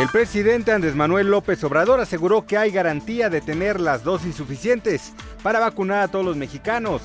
[0.00, 5.12] El presidente Andrés Manuel López Obrador aseguró que hay garantía de tener las dosis suficientes
[5.42, 7.02] para vacunar a todos los mexicanos.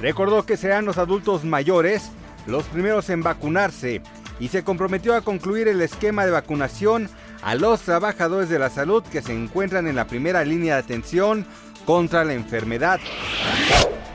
[0.00, 2.10] Recordó que serán los adultos mayores
[2.46, 4.00] los primeros en vacunarse
[4.38, 7.10] y se comprometió a concluir el esquema de vacunación
[7.42, 11.44] a los trabajadores de la salud que se encuentran en la primera línea de atención
[11.84, 13.00] contra la enfermedad.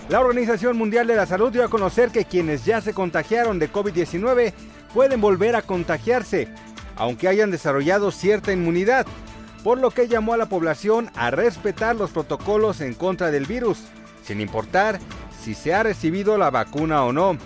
[0.09, 3.71] La Organización Mundial de la Salud dio a conocer que quienes ya se contagiaron de
[3.71, 4.51] COVID-19
[4.95, 6.47] pueden volver a contagiarse
[6.95, 9.05] aunque hayan desarrollado cierta inmunidad,
[9.63, 13.79] por lo que llamó a la población a respetar los protocolos en contra del virus,
[14.23, 14.99] sin importar
[15.41, 17.37] si se ha recibido la vacuna o no.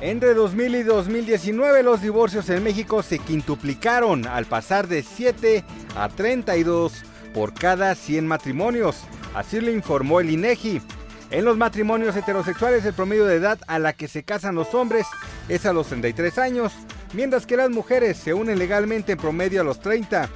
[0.00, 5.64] Entre 2000 y 2019 los divorcios en México se quintuplicaron al pasar de 7
[5.96, 6.92] a 32
[7.32, 8.98] por cada 100 matrimonios,
[9.34, 10.82] así lo informó el INEGI.
[11.30, 15.06] En los matrimonios heterosexuales el promedio de edad a la que se casan los hombres
[15.48, 16.72] es a los 33 años,
[17.14, 20.28] mientras que las mujeres se unen legalmente en promedio a los 30.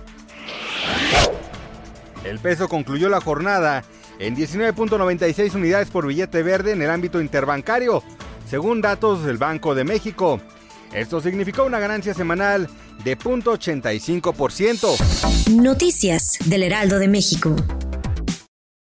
[2.24, 3.84] El peso concluyó la jornada
[4.18, 8.02] en 19.96 unidades por billete verde en el ámbito interbancario,
[8.48, 10.40] según datos del Banco de México.
[10.92, 12.68] Esto significó una ganancia semanal
[13.04, 15.50] de 0.85%.
[15.50, 17.54] Noticias del Heraldo de México.